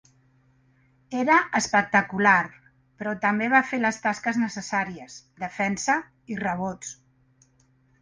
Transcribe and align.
Era 1.23 1.35
espectacular, 1.59 2.39
però 3.03 3.15
també 3.27 3.51
va 3.53 3.63
fer 3.75 3.83
les 3.85 4.03
tasques 4.09 4.43
necessàries, 4.47 5.23
defensa 5.47 6.03
i 6.35 6.43
rebots. 6.45 7.01